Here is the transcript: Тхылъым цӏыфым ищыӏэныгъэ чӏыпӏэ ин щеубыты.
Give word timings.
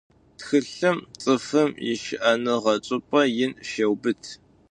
Тхылъым 0.37 0.97
цӏыфым 1.21 1.71
ищыӏэныгъэ 1.91 2.73
чӏыпӏэ 2.85 3.21
ин 3.43 3.51
щеубыты. 3.69 4.31